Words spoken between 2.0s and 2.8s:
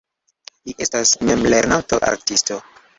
artisto.